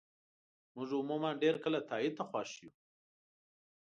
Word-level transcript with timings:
موږ 0.75 0.89
عموماً 0.99 1.29
ډېر 1.43 1.55
کله 1.63 1.79
تایید 1.89 2.13
ته 2.17 2.23
خوښ 2.29 2.51
یو. 2.61 2.71